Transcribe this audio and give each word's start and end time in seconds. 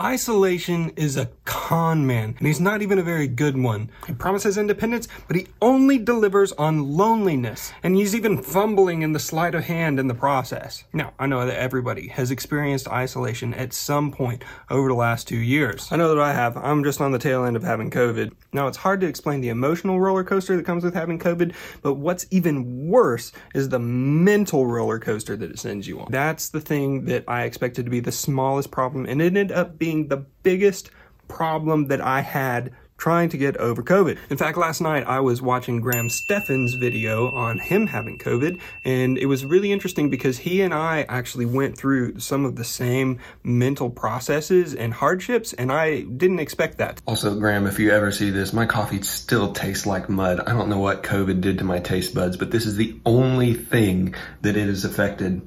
Isolation 0.00 0.92
is 0.96 1.18
a 1.18 1.28
con 1.44 2.06
man, 2.06 2.34
and 2.38 2.46
he's 2.46 2.58
not 2.58 2.80
even 2.80 2.98
a 2.98 3.02
very 3.02 3.28
good 3.28 3.54
one. 3.54 3.90
He 4.06 4.14
promises 4.14 4.56
independence, 4.56 5.08
but 5.26 5.36
he 5.36 5.48
only 5.60 5.98
delivers 5.98 6.52
on 6.52 6.96
loneliness, 6.96 7.70
and 7.82 7.94
he's 7.94 8.14
even 8.14 8.42
fumbling 8.42 9.02
in 9.02 9.12
the 9.12 9.18
sleight 9.18 9.54
of 9.54 9.64
hand 9.64 10.00
in 10.00 10.08
the 10.08 10.14
process. 10.14 10.84
Now, 10.94 11.12
I 11.18 11.26
know 11.26 11.44
that 11.44 11.58
everybody 11.58 12.08
has 12.08 12.30
experienced 12.30 12.88
isolation 12.88 13.52
at 13.52 13.74
some 13.74 14.10
point 14.10 14.42
over 14.70 14.88
the 14.88 14.94
last 14.94 15.28
two 15.28 15.36
years. 15.36 15.92
I 15.92 15.96
know 15.96 16.14
that 16.14 16.22
I 16.22 16.32
have. 16.32 16.56
I'm 16.56 16.82
just 16.82 17.02
on 17.02 17.12
the 17.12 17.18
tail 17.18 17.44
end 17.44 17.56
of 17.56 17.62
having 17.62 17.90
COVID. 17.90 18.32
Now, 18.54 18.68
it's 18.68 18.78
hard 18.78 19.02
to 19.02 19.06
explain 19.06 19.42
the 19.42 19.50
emotional 19.50 20.00
roller 20.00 20.24
coaster 20.24 20.56
that 20.56 20.64
comes 20.64 20.82
with 20.82 20.94
having 20.94 21.18
COVID, 21.18 21.52
but 21.82 21.94
what's 21.94 22.26
even 22.30 22.88
worse 22.88 23.32
is 23.54 23.68
the 23.68 23.78
mental 23.78 24.66
roller 24.66 24.98
coaster 24.98 25.36
that 25.36 25.50
it 25.50 25.58
sends 25.58 25.86
you 25.86 26.00
on. 26.00 26.06
That's 26.10 26.48
the 26.48 26.60
thing 26.60 27.04
that 27.04 27.24
I 27.28 27.42
expected 27.42 27.84
to 27.84 27.90
be 27.90 28.00
the 28.00 28.12
smallest 28.12 28.70
problem, 28.70 29.04
and 29.04 29.20
it 29.20 29.26
ended 29.26 29.52
up 29.52 29.78
being 29.78 29.89
the 30.08 30.24
biggest 30.42 30.90
problem 31.28 31.86
that 31.88 32.00
I 32.00 32.20
had 32.20 32.72
trying 33.00 33.30
to 33.30 33.38
get 33.38 33.56
over 33.56 33.82
COVID. 33.82 34.18
In 34.28 34.36
fact, 34.36 34.58
last 34.58 34.80
night 34.80 35.04
I 35.06 35.20
was 35.20 35.40
watching 35.40 35.80
Graham 35.80 36.10
Stephan's 36.10 36.74
video 36.74 37.30
on 37.30 37.58
him 37.58 37.86
having 37.86 38.18
COVID, 38.18 38.60
and 38.84 39.16
it 39.16 39.26
was 39.26 39.44
really 39.44 39.72
interesting 39.72 40.10
because 40.10 40.38
he 40.38 40.60
and 40.60 40.74
I 40.74 41.06
actually 41.08 41.46
went 41.46 41.78
through 41.78 42.20
some 42.20 42.44
of 42.44 42.56
the 42.56 42.64
same 42.64 43.18
mental 43.42 43.88
processes 43.88 44.74
and 44.74 44.92
hardships, 44.92 45.54
and 45.54 45.72
I 45.72 46.02
didn't 46.02 46.40
expect 46.40 46.78
that. 46.78 47.00
Also, 47.06 47.34
Graham, 47.38 47.66
if 47.66 47.78
you 47.78 47.90
ever 47.90 48.12
see 48.12 48.30
this, 48.30 48.52
my 48.52 48.66
coffee 48.66 49.00
still 49.00 49.52
tastes 49.54 49.86
like 49.86 50.10
mud. 50.10 50.40
I 50.40 50.52
don't 50.52 50.68
know 50.68 50.78
what 50.78 51.02
COVID 51.02 51.40
did 51.40 51.58
to 51.58 51.64
my 51.64 51.78
taste 51.78 52.14
buds, 52.14 52.36
but 52.36 52.50
this 52.50 52.66
is 52.66 52.76
the 52.76 53.00
only 53.06 53.54
thing 53.54 54.14
that 54.42 54.56
it 54.58 54.66
has 54.66 54.84
affected 54.84 55.40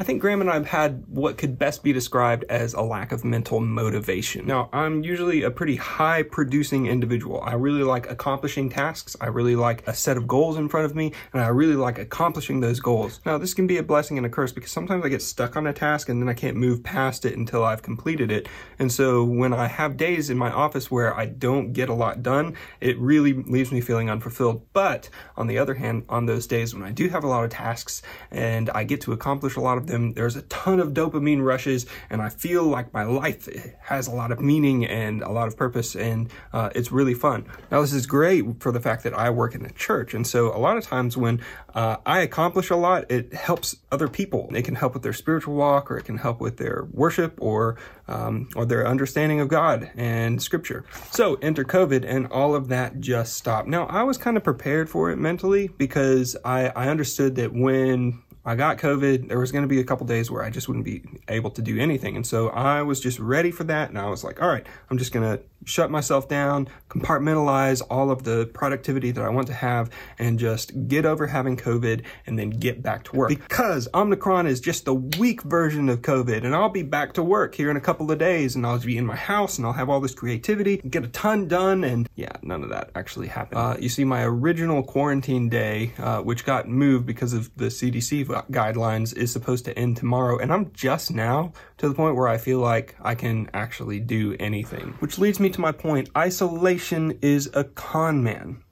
I 0.00 0.04
think 0.04 0.20
Graham 0.20 0.40
and 0.40 0.48
I 0.48 0.54
have 0.54 0.66
had 0.68 1.02
what 1.08 1.38
could 1.38 1.58
best 1.58 1.82
be 1.82 1.92
described 1.92 2.44
as 2.48 2.72
a 2.72 2.82
lack 2.82 3.10
of 3.10 3.24
mental 3.24 3.58
motivation. 3.58 4.46
Now, 4.46 4.68
I'm 4.72 5.02
usually 5.02 5.42
a 5.42 5.50
pretty 5.50 5.74
high 5.74 6.22
producing 6.22 6.86
individual. 6.86 7.40
I 7.40 7.54
really 7.54 7.82
like 7.82 8.08
accomplishing 8.08 8.70
tasks. 8.70 9.16
I 9.20 9.26
really 9.26 9.56
like 9.56 9.84
a 9.88 9.94
set 9.94 10.16
of 10.16 10.28
goals 10.28 10.56
in 10.56 10.68
front 10.68 10.86
of 10.86 10.94
me, 10.94 11.14
and 11.32 11.42
I 11.42 11.48
really 11.48 11.74
like 11.74 11.98
accomplishing 11.98 12.60
those 12.60 12.78
goals. 12.78 13.18
Now, 13.26 13.38
this 13.38 13.54
can 13.54 13.66
be 13.66 13.78
a 13.78 13.82
blessing 13.82 14.16
and 14.18 14.24
a 14.24 14.30
curse 14.30 14.52
because 14.52 14.70
sometimes 14.70 15.04
I 15.04 15.08
get 15.08 15.20
stuck 15.20 15.56
on 15.56 15.66
a 15.66 15.72
task 15.72 16.08
and 16.08 16.22
then 16.22 16.28
I 16.28 16.34
can't 16.34 16.56
move 16.56 16.84
past 16.84 17.24
it 17.24 17.36
until 17.36 17.64
I've 17.64 17.82
completed 17.82 18.30
it. 18.30 18.48
And 18.78 18.92
so 18.92 19.24
when 19.24 19.52
I 19.52 19.66
have 19.66 19.96
days 19.96 20.30
in 20.30 20.38
my 20.38 20.52
office 20.52 20.92
where 20.92 21.12
I 21.12 21.26
don't 21.26 21.72
get 21.72 21.88
a 21.88 21.94
lot 21.94 22.22
done, 22.22 22.54
it 22.80 22.96
really 23.00 23.32
leaves 23.32 23.72
me 23.72 23.80
feeling 23.80 24.10
unfulfilled. 24.10 24.64
But 24.72 25.10
on 25.36 25.48
the 25.48 25.58
other 25.58 25.74
hand, 25.74 26.04
on 26.08 26.26
those 26.26 26.46
days 26.46 26.72
when 26.72 26.84
I 26.84 26.92
do 26.92 27.08
have 27.08 27.24
a 27.24 27.28
lot 27.28 27.42
of 27.42 27.50
tasks 27.50 28.00
and 28.30 28.70
I 28.70 28.84
get 28.84 29.00
to 29.00 29.12
accomplish 29.12 29.56
a 29.56 29.60
lot 29.60 29.76
of 29.76 29.87
them. 29.88 30.14
There's 30.14 30.36
a 30.36 30.42
ton 30.42 30.80
of 30.80 30.94
dopamine 30.94 31.44
rushes, 31.44 31.86
and 32.10 32.22
I 32.22 32.28
feel 32.28 32.64
like 32.64 32.92
my 32.92 33.04
life 33.04 33.48
has 33.80 34.06
a 34.06 34.12
lot 34.12 34.30
of 34.32 34.40
meaning 34.40 34.86
and 34.86 35.22
a 35.22 35.30
lot 35.30 35.48
of 35.48 35.56
purpose, 35.56 35.96
and 35.96 36.30
uh, 36.52 36.70
it's 36.74 36.92
really 36.92 37.14
fun. 37.14 37.46
Now, 37.70 37.80
this 37.80 37.92
is 37.92 38.06
great 38.06 38.44
for 38.60 38.72
the 38.72 38.80
fact 38.80 39.02
that 39.04 39.14
I 39.14 39.30
work 39.30 39.54
in 39.54 39.64
a 39.64 39.70
church, 39.72 40.14
and 40.14 40.26
so 40.26 40.54
a 40.54 40.58
lot 40.58 40.76
of 40.76 40.84
times 40.84 41.16
when 41.16 41.40
uh, 41.74 41.96
I 42.06 42.20
accomplish 42.20 42.70
a 42.70 42.76
lot, 42.76 43.10
it 43.10 43.32
helps 43.34 43.76
other 43.90 44.08
people. 44.08 44.50
It 44.54 44.64
can 44.64 44.74
help 44.74 44.94
with 44.94 45.02
their 45.02 45.12
spiritual 45.12 45.54
walk, 45.54 45.90
or 45.90 45.98
it 45.98 46.04
can 46.04 46.18
help 46.18 46.40
with 46.40 46.56
their 46.56 46.86
worship, 46.92 47.38
or 47.40 47.76
um, 48.08 48.48
or 48.56 48.64
their 48.64 48.86
understanding 48.86 49.40
of 49.40 49.48
God 49.48 49.90
and 49.96 50.42
Scripture. 50.42 50.84
So 51.10 51.34
enter 51.36 51.64
COVID, 51.64 52.04
and 52.06 52.26
all 52.28 52.54
of 52.54 52.68
that 52.68 53.00
just 53.00 53.34
stopped. 53.34 53.68
Now, 53.68 53.86
I 53.86 54.02
was 54.02 54.16
kind 54.18 54.36
of 54.36 54.44
prepared 54.44 54.88
for 54.88 55.10
it 55.10 55.16
mentally 55.16 55.68
because 55.68 56.36
I, 56.44 56.68
I 56.68 56.88
understood 56.88 57.36
that 57.36 57.52
when 57.52 58.22
I 58.44 58.54
got 58.54 58.78
COVID. 58.78 59.28
There 59.28 59.38
was 59.38 59.52
going 59.52 59.62
to 59.62 59.68
be 59.68 59.80
a 59.80 59.84
couple 59.84 60.06
days 60.06 60.30
where 60.30 60.42
I 60.42 60.50
just 60.50 60.68
wouldn't 60.68 60.84
be 60.84 61.02
able 61.28 61.50
to 61.50 61.62
do 61.62 61.78
anything. 61.78 62.16
And 62.16 62.26
so 62.26 62.48
I 62.48 62.82
was 62.82 63.00
just 63.00 63.18
ready 63.18 63.50
for 63.50 63.64
that. 63.64 63.90
And 63.90 63.98
I 63.98 64.08
was 64.08 64.24
like, 64.24 64.40
all 64.40 64.48
right, 64.48 64.66
I'm 64.90 64.98
just 64.98 65.12
going 65.12 65.38
to 65.38 65.42
shut 65.64 65.90
myself 65.90 66.28
down, 66.28 66.68
compartmentalize 66.88 67.82
all 67.90 68.10
of 68.10 68.24
the 68.24 68.46
productivity 68.46 69.10
that 69.10 69.24
I 69.24 69.28
want 69.28 69.46
to 69.48 69.52
have, 69.54 69.90
and 70.18 70.38
just 70.38 70.88
get 70.88 71.04
over 71.04 71.26
having 71.26 71.56
COVID 71.56 72.04
and 72.26 72.38
then 72.38 72.50
get 72.50 72.82
back 72.82 73.04
to 73.04 73.16
work. 73.16 73.28
Because 73.28 73.88
Omicron 73.92 74.46
is 74.46 74.60
just 74.60 74.84
the 74.84 74.94
weak 74.94 75.42
version 75.42 75.88
of 75.88 76.02
COVID, 76.02 76.44
and 76.44 76.54
I'll 76.54 76.68
be 76.68 76.82
back 76.82 77.14
to 77.14 77.22
work 77.22 77.54
here 77.54 77.70
in 77.70 77.76
a 77.76 77.80
couple 77.80 78.10
of 78.10 78.18
days, 78.18 78.56
and 78.56 78.64
I'll 78.66 78.78
be 78.78 78.96
in 78.96 79.06
my 79.06 79.16
house, 79.16 79.58
and 79.58 79.66
I'll 79.66 79.72
have 79.72 79.88
all 79.88 80.00
this 80.00 80.14
creativity, 80.14 80.78
get 80.78 81.04
a 81.04 81.08
ton 81.08 81.48
done, 81.48 81.84
and 81.84 82.08
yeah, 82.14 82.32
none 82.42 82.62
of 82.62 82.70
that 82.70 82.90
actually 82.94 83.28
happened. 83.28 83.60
Uh, 83.60 83.76
you 83.78 83.88
see, 83.88 84.04
my 84.04 84.22
original 84.22 84.82
quarantine 84.82 85.48
day, 85.48 85.92
uh, 85.98 86.20
which 86.20 86.44
got 86.44 86.68
moved 86.68 87.06
because 87.06 87.32
of 87.32 87.54
the 87.56 87.66
CDC 87.66 88.24
guidelines, 88.28 89.16
is 89.16 89.32
supposed 89.32 89.64
to 89.64 89.78
end 89.78 89.96
tomorrow, 89.96 90.38
and 90.38 90.52
I'm 90.52 90.72
just 90.72 91.12
now 91.12 91.52
to 91.78 91.88
the 91.88 91.94
point 91.94 92.16
where 92.16 92.28
I 92.28 92.38
feel 92.38 92.58
like 92.58 92.96
I 93.00 93.14
can 93.14 93.50
actually 93.52 94.00
do 94.00 94.36
anything. 94.38 94.94
Which 95.00 95.18
leads 95.18 95.40
me 95.40 95.50
to 95.50 95.60
my 95.60 95.72
point 95.72 96.10
isolation 96.16 97.18
is 97.22 97.50
a 97.54 97.64
con 97.64 98.22
man. 98.22 98.62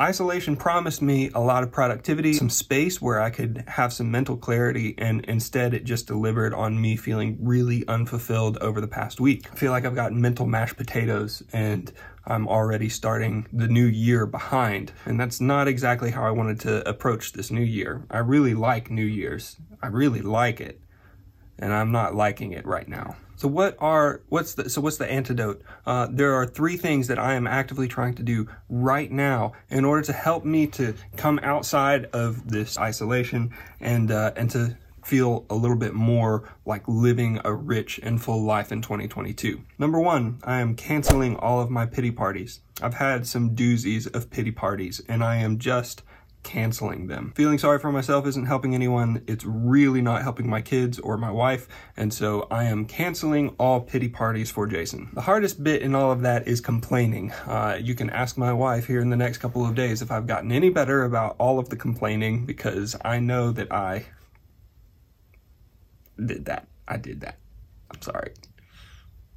Isolation 0.00 0.56
promised 0.56 1.02
me 1.02 1.30
a 1.34 1.40
lot 1.40 1.62
of 1.62 1.70
productivity, 1.70 2.32
some 2.32 2.48
space 2.48 3.02
where 3.02 3.20
I 3.20 3.28
could 3.28 3.64
have 3.66 3.92
some 3.92 4.10
mental 4.10 4.34
clarity, 4.34 4.94
and 4.96 5.22
instead 5.26 5.74
it 5.74 5.84
just 5.84 6.06
delivered 6.06 6.54
on 6.54 6.80
me 6.80 6.96
feeling 6.96 7.36
really 7.42 7.86
unfulfilled 7.86 8.56
over 8.62 8.80
the 8.80 8.88
past 8.88 9.20
week. 9.20 9.46
I 9.52 9.56
feel 9.56 9.72
like 9.72 9.84
I've 9.84 9.94
got 9.94 10.14
mental 10.14 10.46
mashed 10.46 10.78
potatoes 10.78 11.42
and 11.52 11.92
I'm 12.24 12.48
already 12.48 12.88
starting 12.88 13.46
the 13.52 13.68
new 13.68 13.84
year 13.84 14.24
behind. 14.24 14.92
And 15.04 15.20
that's 15.20 15.38
not 15.38 15.68
exactly 15.68 16.10
how 16.10 16.24
I 16.24 16.30
wanted 16.30 16.60
to 16.60 16.88
approach 16.88 17.34
this 17.34 17.50
new 17.50 17.60
year. 17.60 18.02
I 18.10 18.18
really 18.18 18.54
like 18.54 18.90
New 18.90 19.04
Year's. 19.04 19.58
I 19.82 19.88
really 19.88 20.22
like 20.22 20.62
it 20.62 20.80
and 21.60 21.72
I'm 21.72 21.92
not 21.92 22.14
liking 22.14 22.52
it 22.52 22.66
right 22.66 22.88
now. 22.88 23.16
So 23.36 23.48
what 23.48 23.76
are 23.78 24.20
what's 24.28 24.54
the 24.54 24.68
so 24.68 24.80
what's 24.80 24.98
the 24.98 25.10
antidote? 25.10 25.62
Uh, 25.86 26.08
there 26.10 26.34
are 26.34 26.44
three 26.44 26.76
things 26.76 27.06
that 27.06 27.18
I 27.18 27.34
am 27.34 27.46
actively 27.46 27.88
trying 27.88 28.14
to 28.16 28.22
do 28.22 28.48
right 28.68 29.10
now 29.10 29.52
in 29.70 29.84
order 29.84 30.02
to 30.02 30.12
help 30.12 30.44
me 30.44 30.66
to 30.68 30.94
come 31.16 31.40
outside 31.42 32.06
of 32.12 32.50
this 32.50 32.76
isolation 32.76 33.54
and 33.80 34.10
uh, 34.10 34.32
and 34.36 34.50
to 34.50 34.76
feel 35.02 35.46
a 35.48 35.54
little 35.54 35.76
bit 35.76 35.94
more 35.94 36.52
like 36.66 36.86
living 36.86 37.40
a 37.44 37.54
rich 37.54 37.98
and 38.02 38.22
full 38.22 38.42
life 38.42 38.70
in 38.70 38.82
2022. 38.82 39.62
Number 39.78 39.98
one, 39.98 40.38
I 40.44 40.60
am 40.60 40.76
canceling 40.76 41.36
all 41.36 41.60
of 41.60 41.70
my 41.70 41.86
pity 41.86 42.10
parties. 42.10 42.60
I've 42.82 42.94
had 42.94 43.26
some 43.26 43.56
doozies 43.56 44.12
of 44.14 44.30
pity 44.30 44.50
parties, 44.50 45.00
and 45.08 45.24
I 45.24 45.36
am 45.36 45.58
just 45.58 46.02
canceling 46.42 47.06
them. 47.06 47.32
Feeling 47.36 47.58
sorry 47.58 47.78
for 47.78 47.92
myself 47.92 48.26
isn't 48.26 48.46
helping 48.46 48.74
anyone. 48.74 49.22
It's 49.26 49.44
really 49.44 50.00
not 50.00 50.22
helping 50.22 50.48
my 50.48 50.60
kids 50.60 50.98
or 50.98 51.16
my 51.16 51.30
wife. 51.30 51.68
And 51.96 52.12
so 52.12 52.46
I 52.50 52.64
am 52.64 52.86
canceling 52.86 53.50
all 53.58 53.80
pity 53.80 54.08
parties 54.08 54.50
for 54.50 54.66
Jason. 54.66 55.10
The 55.12 55.20
hardest 55.22 55.62
bit 55.62 55.82
in 55.82 55.94
all 55.94 56.10
of 56.10 56.22
that 56.22 56.48
is 56.48 56.60
complaining. 56.60 57.32
Uh, 57.46 57.78
you 57.80 57.94
can 57.94 58.10
ask 58.10 58.36
my 58.36 58.52
wife 58.52 58.86
here 58.86 59.00
in 59.00 59.10
the 59.10 59.16
next 59.16 59.38
couple 59.38 59.64
of 59.66 59.74
days 59.74 60.02
if 60.02 60.10
I've 60.10 60.26
gotten 60.26 60.50
any 60.52 60.70
better 60.70 61.04
about 61.04 61.36
all 61.38 61.58
of 61.58 61.68
the 61.68 61.76
complaining 61.76 62.46
because 62.46 62.96
I 63.04 63.18
know 63.20 63.52
that 63.52 63.70
I 63.72 64.06
did 66.24 66.46
that. 66.46 66.66
I 66.88 66.96
did 66.96 67.20
that. 67.20 67.38
I'm 67.90 68.02
sorry. 68.02 68.32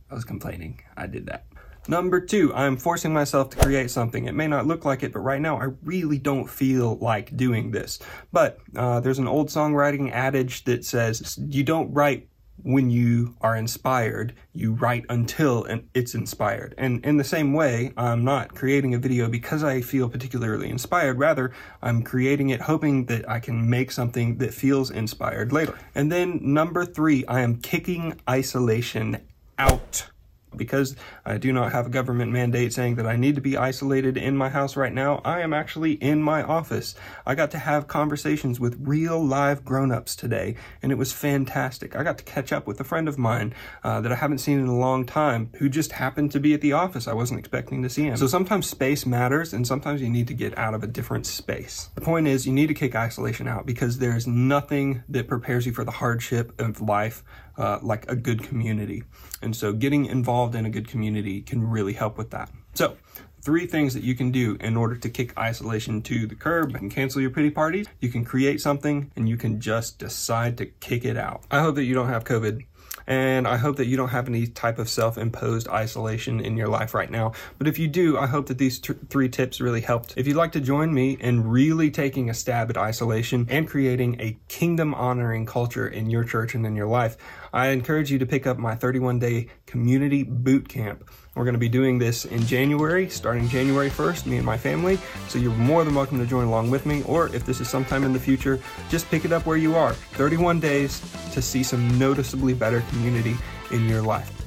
I 0.09 0.16
was 0.16 0.25
complaining. 0.25 0.81
I 0.96 1.08
did 1.08 1.25
that. 1.28 1.46
Number 1.88 2.22
two, 2.22 2.54
I'm 2.54 2.78
forcing 2.78 3.14
myself 3.14 3.50
to 3.52 3.58
create 3.58 3.92
something. 3.92 4.26
It 4.26 4.36
may 4.36 4.48
not 4.48 4.66
look 4.66 4.86
like 4.86 5.04
it, 5.04 5.12
but 5.12 5.20
right 5.20 5.42
now 5.42 5.60
I 5.60 5.70
really 5.84 6.18
don't 6.18 6.48
feel 6.48 6.98
like 6.98 7.36
doing 7.36 7.72
this. 7.72 8.00
But 8.32 8.60
uh, 8.76 9.02
there's 9.02 9.20
an 9.20 9.28
old 9.28 9.50
songwriting 9.50 10.12
adage 10.12 10.64
that 10.64 10.86
says 10.86 11.38
you 11.38 11.64
don't 11.64 11.94
write 11.94 12.30
when 12.62 12.90
you 12.90 13.36
are 13.42 13.58
inspired, 13.58 14.34
you 14.54 14.74
write 14.74 15.06
until 15.10 15.68
it's 15.94 16.16
inspired. 16.16 16.74
And 16.78 17.04
in 17.06 17.18
the 17.18 17.24
same 17.24 17.52
way, 17.52 17.92
I'm 17.98 18.24
not 18.24 18.56
creating 18.56 18.94
a 18.94 19.00
video 19.00 19.28
because 19.28 19.64
I 19.64 19.82
feel 19.82 20.08
particularly 20.08 20.70
inspired. 20.70 21.20
Rather, 21.20 21.52
I'm 21.82 22.04
creating 22.04 22.52
it 22.52 22.62
hoping 22.62 23.06
that 23.08 23.30
I 23.30 23.40
can 23.40 23.70
make 23.70 23.92
something 23.92 24.38
that 24.38 24.54
feels 24.54 24.92
inspired 24.92 25.52
later. 25.52 25.78
And 25.96 26.12
then 26.12 26.40
number 26.42 26.86
three, 26.86 27.26
I 27.26 27.42
am 27.42 27.58
kicking 27.58 28.20
isolation 28.30 29.20
out 29.58 30.08
because 30.58 30.95
I 31.25 31.38
do 31.38 31.51
not 31.54 31.72
have 31.72 31.88
a 31.88 31.89
government 31.89 32.31
mandate 32.31 32.74
saying 32.74 32.95
that 32.95 33.07
I 33.07 33.16
need 33.16 33.36
to 33.36 33.42
be 33.42 33.57
isolated 33.57 34.18
in 34.18 34.36
my 34.38 34.50
house 34.50 34.75
right 34.75 34.94
now, 34.94 35.22
I 35.24 35.42
am 35.42 35.54
actually 35.54 35.94
in 35.94 36.22
my 36.22 36.44
office. 36.44 36.95
I 37.25 37.36
got 37.36 37.51
to 37.51 37.57
have 37.57 37.88
conversations 37.88 38.60
with 38.60 38.78
real 38.81 39.24
live 39.24 39.63
grown-ups 39.63 40.16
today, 40.16 40.56
and 40.81 40.92
it 40.92 40.98
was 40.98 41.12
fantastic. 41.12 41.95
I 41.95 42.04
got 42.04 42.18
to 42.18 42.24
catch 42.24 42.51
up 42.51 42.68
with 42.68 42.80
a 42.80 42.83
friend 42.83 43.07
of 43.07 43.18
mine 43.18 43.54
uh, 43.83 44.01
that 44.01 44.12
I 44.12 44.16
haven't 44.16 44.39
seen 44.39 44.60
in 44.60 44.68
a 44.68 44.78
long 44.78 45.06
time 45.06 45.50
who 45.57 45.69
just 45.69 45.94
happened 45.94 46.31
to 46.31 46.39
be 46.39 46.54
at 46.54 46.62
the 46.62 46.74
office. 46.74 47.07
I 47.07 47.13
wasn't 47.13 47.39
expecting 47.39 47.83
to 47.83 47.89
see 47.89 48.04
him. 48.04 48.18
So 48.18 48.28
sometimes 48.28 48.68
space 48.68 49.06
matters, 49.06 49.54
and 49.54 49.66
sometimes 49.66 50.01
you 50.01 50.10
need 50.10 50.28
to 50.28 50.33
get 50.33 50.57
out 50.57 50.74
of 50.74 50.83
a 50.83 50.88
different 50.88 51.25
space. 51.25 51.89
The 51.95 52.01
point 52.01 52.28
is, 52.28 52.45
you 52.45 52.54
need 52.54 52.68
to 52.68 52.74
kick 52.74 52.95
isolation 52.95 53.48
out 53.48 53.66
because 53.66 54.00
there's 54.00 54.28
nothing 54.28 55.04
that 55.10 55.28
prepares 55.28 55.66
you 55.66 55.74
for 55.74 55.83
the 55.83 55.92
hardship 55.92 56.60
of 56.60 56.81
life 56.81 57.24
uh, 57.58 57.80
like 57.82 58.10
a 58.10 58.16
good 58.16 58.44
community. 58.44 59.04
And 59.42 59.56
so 59.56 59.74
getting 59.74 60.06
involved 60.06 60.56
in 60.56 60.66
a 60.66 60.70
good 60.70 60.88
community 60.88 61.42
can 61.42 61.68
really 61.68 61.94
help 61.94 62.18
with 62.18 62.32
that. 62.32 62.50
So 62.74 62.98
three 63.42 63.68
things 63.68 63.94
that 63.94 64.04
you 64.04 64.16
can 64.16 64.32
do 64.32 64.58
in 64.62 64.78
order 64.78 64.96
to 64.96 65.10
kick 65.10 65.38
isolation 65.38 66.02
to 66.04 66.26
the 66.26 66.36
curb. 66.36 66.72
You 66.72 66.78
can 66.78 66.90
cancel 66.90 67.22
your 67.22 67.30
pity 67.30 67.50
parties, 67.50 67.88
you 68.00 68.10
can 68.10 68.24
create 68.24 68.62
something, 68.62 69.12
and 69.16 69.28
you 69.28 69.38
can 69.38 69.60
just 69.60 70.00
decide 70.00 70.58
to 70.60 70.66
kick 70.66 71.04
it 71.04 71.18
out. 71.18 71.44
I 71.52 71.60
hope 71.60 71.76
that 71.76 71.84
you 71.84 71.94
don't 71.94 72.08
have 72.08 72.24
COVID. 72.24 72.66
And 73.08 73.48
I 73.48 73.58
hope 73.58 73.78
that 73.78 73.88
you 73.88 73.98
don't 73.98 74.10
have 74.10 74.28
any 74.28 74.48
type 74.48 74.80
of 74.80 74.90
self 74.90 75.18
imposed 75.18 75.68
isolation 75.68 76.40
in 76.40 76.58
your 76.58 76.68
life 76.68 76.94
right 76.94 77.10
now. 77.10 77.34
But 77.58 77.68
if 77.68 77.80
you 77.80 77.88
do, 77.88 78.18
I 78.18 78.28
hope 78.28 78.48
that 78.48 78.58
these 78.58 78.80
t- 78.80 78.94
three 79.10 79.30
tips 79.30 79.60
really 79.60 79.82
helped. 79.82 80.14
If 80.18 80.28
you'd 80.28 80.38
like 80.38 80.52
to 80.54 80.62
join 80.62 80.94
me 80.94 81.18
in 81.20 81.48
really 81.48 81.92
taking 81.92 82.30
a 82.30 82.34
stab 82.34 82.70
at 82.70 82.78
isolation 82.78 83.48
and 83.50 83.68
creating 83.68 84.20
a 84.20 84.38
kingdom 84.48 84.94
honoring 84.94 85.46
culture 85.46 85.88
in 85.88 86.10
your 86.10 86.24
church 86.24 86.56
and 86.56 86.66
in 86.66 86.76
your 86.76 86.88
life, 86.88 87.18
I 87.52 87.68
encourage 87.68 88.12
you 88.12 88.20
to 88.20 88.26
pick 88.26 88.48
up 88.48 88.58
my 88.58 88.76
31 88.76 89.20
day 89.20 89.48
community 89.66 90.24
boot 90.24 90.70
camp. 90.70 91.10
We're 91.35 91.45
going 91.45 91.56
to 91.56 91.59
be 91.59 91.69
doing 91.69 91.97
this 91.97 92.25
in 92.25 92.45
January, 92.45 93.09
starting 93.09 93.47
January 93.50 93.89
1st, 93.89 94.27
me 94.27 94.38
and 94.38 94.45
my 94.45 94.56
family. 94.56 95.00
So 95.30 95.39
you're 95.39 95.51
more 95.53 95.83
than 95.83 95.95
welcome 95.95 96.19
to 96.19 96.27
join 96.27 96.45
along 96.45 96.69
with 96.69 96.85
me, 96.85 97.01
or 97.07 97.27
if 97.35 97.44
this 97.44 97.59
is 97.59 97.68
sometime 97.68 98.03
in 98.03 98.13
the 98.13 98.19
future, 98.19 98.59
just 98.89 99.09
pick 99.09 99.25
it 99.25 99.31
up 99.31 99.47
where 99.47 99.57
you 99.57 99.75
are. 99.75 99.94
31 99.94 100.59
days 100.59 101.01
to 101.33 101.41
see 101.41 101.63
some 101.63 101.97
noticeably 101.97 102.53
better 102.53 102.81
community 102.91 103.35
in 103.71 103.89
your 103.89 104.03
life. 104.03 104.43